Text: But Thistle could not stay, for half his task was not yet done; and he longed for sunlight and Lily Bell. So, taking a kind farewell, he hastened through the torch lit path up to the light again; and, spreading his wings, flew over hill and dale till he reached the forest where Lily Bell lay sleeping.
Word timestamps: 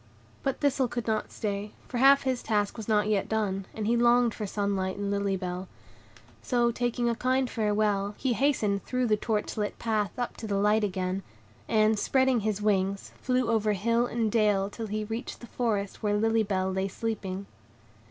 But 0.41 0.59
Thistle 0.61 0.87
could 0.87 1.05
not 1.05 1.31
stay, 1.31 1.73
for 1.87 1.99
half 1.99 2.23
his 2.23 2.41
task 2.41 2.75
was 2.75 2.87
not 2.87 3.07
yet 3.07 3.29
done; 3.29 3.67
and 3.71 3.85
he 3.85 3.95
longed 3.95 4.33
for 4.33 4.47
sunlight 4.47 4.97
and 4.97 5.11
Lily 5.11 5.37
Bell. 5.37 5.67
So, 6.41 6.71
taking 6.71 7.07
a 7.07 7.13
kind 7.13 7.47
farewell, 7.47 8.15
he 8.17 8.33
hastened 8.33 8.83
through 8.83 9.05
the 9.05 9.15
torch 9.15 9.57
lit 9.57 9.77
path 9.77 10.17
up 10.17 10.35
to 10.37 10.47
the 10.47 10.57
light 10.57 10.83
again; 10.83 11.21
and, 11.67 11.99
spreading 11.99 12.39
his 12.39 12.63
wings, 12.63 13.11
flew 13.21 13.47
over 13.47 13.73
hill 13.73 14.07
and 14.07 14.31
dale 14.31 14.71
till 14.71 14.87
he 14.87 15.03
reached 15.03 15.39
the 15.39 15.45
forest 15.45 16.01
where 16.01 16.17
Lily 16.17 16.41
Bell 16.41 16.71
lay 16.71 16.87
sleeping. 16.87 17.45